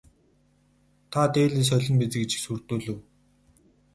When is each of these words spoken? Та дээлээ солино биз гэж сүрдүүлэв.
Та 1.11 1.21
дээлээ 1.33 1.65
солино 1.69 1.95
биз 1.99 2.13
гэж 2.21 2.31
сүрдүүлэв. 2.43 2.97